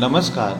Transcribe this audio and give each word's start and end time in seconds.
नमस्कार. 0.00 0.54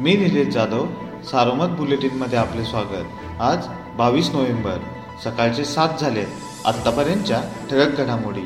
मी 0.00 0.14
निलेश 0.16 0.48
जाधव 0.54 0.86
सारोमत 1.30 1.76
बुलेटिनमध्ये 1.76 2.38
आपले 2.38 2.64
स्वागत. 2.64 3.40
आज 3.40 3.66
बावीस 3.96 4.28
नोव्हेंबर 4.30 4.78
सकाळचे 5.24 5.64
सात 5.64 6.00
झाले 6.00 6.24
आत्तापर्यंतच्या 6.66 7.40
ठळक 7.70 7.96
घडामोडी. 8.00 8.42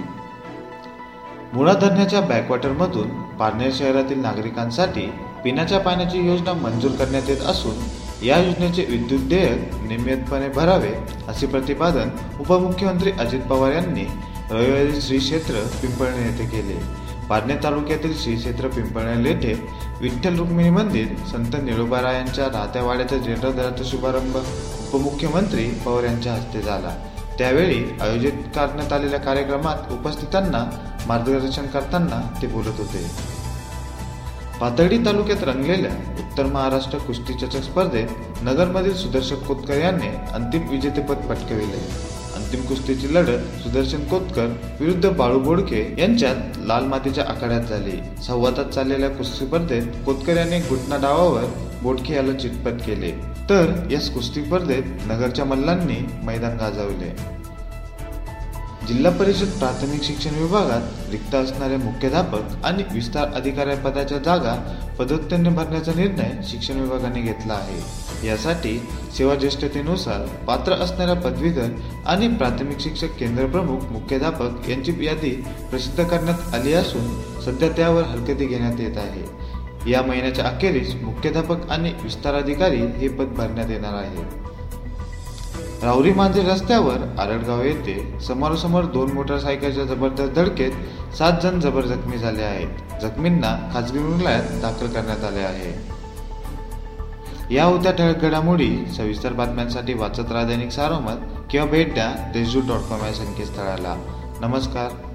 मुळा 1.53 1.73
धरणाच्या 1.73 2.21
बॅकवॉटरमधून 2.21 3.09
पारनेर 3.39 3.71
शहरातील 3.75 4.21
नागरिकांसाठी 4.21 5.07
पिण्याच्या 5.45 5.81
पाण्याची 5.81 6.27
योजना 6.27 6.53
मंजूर 6.53 6.91
करण्यात 6.91 7.29
येत 7.29 7.43
असून 7.47 8.25
या 8.27 8.39
योजनेचे 8.39 8.85
विद्युत 8.85 9.29
देयक 9.29 9.75
नियमितपणे 9.89 10.49
भरावे 10.49 10.93
असे 11.29 11.47
प्रतिपादन 11.47 12.11
उपमुख्यमंत्री 12.41 13.13
अजित 13.21 13.41
पवार 13.41 13.73
यांनी 13.73 14.07
रविवारी 14.51 15.01
श्री 15.01 15.19
क्षेत्र 15.19 15.67
पिंपळणे 15.83 16.23
येथे 16.23 16.47
केले. 16.47 17.08
पारणे 17.29 17.57
तालुक्यातील 17.65 18.17
श्री 18.19 18.37
क्षेत्र 18.37 18.69
पिंपळणे 18.69 19.29
येथे 19.29 19.53
विठ्ठल 20.01 20.39
रुक्मिणी 20.39 20.71
मंदिर 20.71 21.07
संत 21.33 21.57
निळोबारा 21.63 22.13
यांच्या 22.13 22.45
राहत्या 22.45 22.83
वाड्याच्या 22.83 23.19
जीर्णोद्धाराचा 23.19 23.85
शुभारंभ 23.85 24.37
उपमुख्यमंत्री 24.37 25.71
पवार 25.85 26.05
यांच्या 26.05 26.33
हस्ते 26.33 26.61
झाला. 26.61 26.95
त्यावेळी 27.39 27.85
आयोजित 28.01 28.33
करण्यात 28.33 28.93
आलेल्या 28.93 29.21
कार्यक्रमात 29.21 29.93
उपस्थितांना 29.93 30.65
मार्गदर्शन 31.07 31.67
करताना 31.67 32.39
ते 32.43 32.47
बोलत 32.47 32.79
होते. 32.79 33.11
पातळी 34.61 34.99
तालुक्यात 34.99 35.43
रंगलेल्या 35.43 35.93
उत्तर 36.19 36.47
महाराष्ट्र 36.47 36.99
कुस्ती 36.99 37.35
चषक 37.35 37.63
स्पर्धेत 37.63 38.43
नगरमधील 38.43 38.95
सुदर्शक 38.95 39.45
कोतकर 39.45 39.75
यांनी 39.75 40.09
अंतिम 40.35 40.69
विजेतेपद 40.69 41.17
पटकाविले. 41.17 42.18
अंतिम 42.49 42.65
कुस्तीची 42.65 43.15
लढत 43.15 43.41
सुदर्शन 43.63 44.05
कोतकर 44.05 44.47
विरुद्ध 44.81 45.09
बाळू 45.09 45.39
बोडके 45.39 45.81
यांच्यात 45.99 46.57
लाल 46.59 46.85
मातीच्या 46.85 47.25
आखाड्यात 47.29 47.63
झाली. 47.63 48.23
संवादात 48.27 48.65
चाललेल्या 48.65 49.09
कुस्ती 49.09 49.47
स्पर्धेत 49.47 49.83
कोतकर 50.07 50.37
यांनी 50.37 50.59
घुटना 50.59 50.97
डावावर 50.97 51.45
बोडके 51.83 52.15
याला 52.15 52.33
चितपत 52.33 52.81
केले. 52.87 53.11
तर 53.51 53.73
या 53.91 54.01
कुस्ती 54.15 54.45
स्पर्धेत 54.45 54.83
नगरच्या 55.07 55.45
मल्लांनी 55.45 55.99
मैदान 56.23 56.57
गाजवले. 56.57 57.13
जिल्हा 58.87 59.13
परिषद 59.13 59.59
प्राथमिक 59.59 60.03
शिक्षण 60.03 60.35
विभागात 60.35 61.11
रिक्त 61.11 61.35
असणारे 61.35 61.77
मुख्याध्यापक 61.77 62.65
आणि 62.65 62.83
विस्तार 62.93 63.29
अधिकारी 63.35 63.77
पदाच्या 63.77 64.19
जागा 64.19 64.55
पदोत्तरने 64.99 65.49
भरण्याचा 65.49 65.93
निर्णय 65.97 66.31
शिक्षण 66.49 66.81
विभागाने 66.81 67.21
घेतला 67.21 67.55
आहे. 67.55 68.08
यासाठी 68.25 68.79
सेवाज्येष्ठतेनुसार 69.17 70.27
पात्र 70.45 70.73
असणाऱ्या 70.73 71.15
पदवीधर 71.15 71.69
आणि 72.07 72.29
प्राथमिक 72.29 72.81
शिक्षक 72.81 73.17
केंद्र 73.19 73.47
प्रमुख 73.47 73.81
मुख्याध्यापक 73.91 74.69
यांची 74.69 74.93
यादी 75.01 75.31
प्रसिद्ध 75.71 76.05
करण्यात 76.05 76.55
आली 76.55 76.73
असून 76.73 77.21
सध्या 77.41 77.69
त्यावर 77.69 78.03
हरकती 78.03 78.47
घेण्यात 78.47 78.81
येत 78.81 78.97
आहे. 78.97 79.49
या 79.91 80.03
महिन्याच्या 80.03 80.45
अखेरीस 80.45 80.95
मुख्याध्यापक 81.03 81.71
आणि 81.71 81.93
विस्ताराधिकारी 82.03 82.77
हे 82.77 83.09
पद 83.09 83.27
भरण्यात 83.27 83.71
येणार 83.71 83.95
आहे. 83.95 84.49
राहुरी 85.83 86.13
मांजरे 86.13 86.43
रस्त्यावर 86.43 86.97
आरडगाव 87.19 87.63
येथे 87.63 88.21
समोरासमोर 88.21 88.85
दोन 88.85 89.13
मोटरसायकलच्या 89.13 89.85
जबरदस्त 89.85 90.33
धडकेत 90.33 90.73
सात 91.15 91.33
जण 91.43 91.61
जबर 91.61 91.85
जखमी 91.85 92.19
झाले 92.19 92.43
आहेत. 92.43 92.69
जखमींना 93.03 93.71
खाजगी 93.75 93.99
रुग्णालयात 93.99 94.43
दाखल 94.43 94.87
करण्यात 94.87 95.25
आले 95.25 95.41
आहे. 95.41 95.98
या 97.51 97.65
होत्या 97.65 97.93
ठळक 97.93 98.17
घडामोडी 98.17 98.87
सविस्तर 98.97 99.33
बातम्यांसाठी 99.33 99.95
वाचत 99.95 100.33
राहा 100.33 100.45
दैनिक 100.45 100.71
सारोमत 100.71 101.45
किंवा 101.51 101.67
भेट 101.67 101.95
द्या 101.95 102.31
देशजूट 102.33 102.65
डॉट 102.65 102.81
कॉम 102.81 103.05
या 103.07 103.13
संकेतस्थळाला. 103.13 103.95
नमस्कार. 104.41 105.08